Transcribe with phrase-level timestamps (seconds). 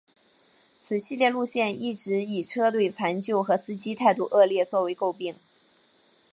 [0.75, 5.35] 此系列路线一直以车队残旧和司机态度恶劣作为垢病。